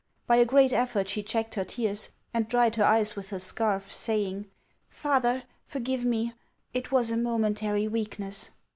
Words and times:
By 0.25 0.37
a 0.37 0.45
great 0.45 0.73
effort 0.73 1.09
she 1.09 1.21
checked 1.21 1.53
her 1.53 1.63
tears, 1.63 2.09
and 2.33 2.47
dried 2.47 2.75
her 2.77 2.83
eyes 2.83 3.15
with 3.15 3.29
her 3.29 3.37
scarf, 3.37 3.93
saying:" 3.93 4.49
Father, 4.89 5.43
forgive 5.63 6.05
me; 6.05 6.33
it 6.73 6.91
was 6.91 7.11
a 7.11 7.15
momentary 7.17 7.87
weakness." 7.87 8.49